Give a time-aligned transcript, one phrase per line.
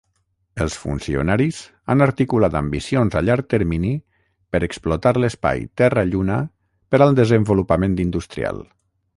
[0.63, 1.59] Els funcionaris
[1.93, 3.93] han articulat ambicions a llarg termini
[4.55, 6.39] per explotar l'espai Terra-Lluna
[6.95, 8.65] per al desenvolupament industrial.